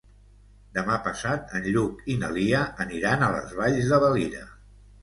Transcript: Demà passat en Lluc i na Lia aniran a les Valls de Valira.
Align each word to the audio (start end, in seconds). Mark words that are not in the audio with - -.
Demà 0.77 0.95
passat 1.09 1.53
en 1.59 1.67
Lluc 1.75 2.01
i 2.15 2.17
na 2.25 2.33
Lia 2.39 2.65
aniran 2.87 3.29
a 3.29 3.33
les 3.39 3.57
Valls 3.63 3.95
de 3.97 4.03
Valira. 4.09 4.47